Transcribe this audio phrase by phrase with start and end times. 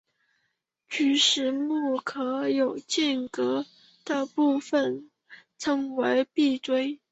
[0.89, 3.67] 菊石目壳有间隔
[4.03, 5.11] 的部份
[5.59, 6.99] 称为闭锥。